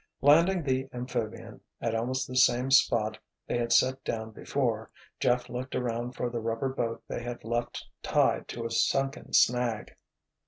[0.23, 4.89] Landing the amphibian, at almost the same spot they had set down before,
[5.19, 9.95] Jeff looked around for the rubber boat they had left tied to a sunken snag.